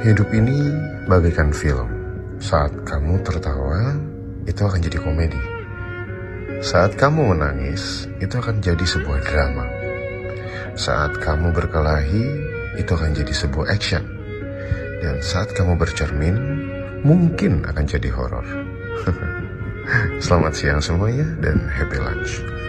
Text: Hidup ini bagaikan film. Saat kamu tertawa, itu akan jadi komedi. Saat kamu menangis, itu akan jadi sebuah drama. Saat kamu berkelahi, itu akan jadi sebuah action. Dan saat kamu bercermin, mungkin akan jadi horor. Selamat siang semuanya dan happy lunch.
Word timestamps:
Hidup 0.00 0.32
ini 0.32 0.56
bagaikan 1.04 1.52
film. 1.52 1.84
Saat 2.40 2.72
kamu 2.88 3.20
tertawa, 3.20 4.00
itu 4.48 4.64
akan 4.64 4.80
jadi 4.80 4.96
komedi. 4.96 5.36
Saat 6.64 6.96
kamu 6.96 7.36
menangis, 7.36 8.08
itu 8.16 8.32
akan 8.32 8.64
jadi 8.64 8.80
sebuah 8.80 9.20
drama. 9.20 9.68
Saat 10.72 11.20
kamu 11.20 11.52
berkelahi, 11.52 12.24
itu 12.80 12.88
akan 12.88 13.12
jadi 13.12 13.28
sebuah 13.44 13.68
action. 13.68 14.00
Dan 15.04 15.20
saat 15.20 15.52
kamu 15.52 15.76
bercermin, 15.76 16.36
mungkin 17.04 17.60
akan 17.68 17.84
jadi 17.84 18.08
horor. 18.08 18.48
Selamat 20.24 20.56
siang 20.56 20.80
semuanya 20.80 21.28
dan 21.44 21.68
happy 21.68 22.00
lunch. 22.00 22.59